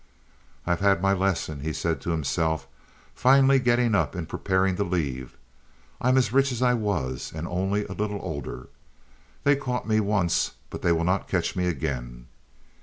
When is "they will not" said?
10.81-11.27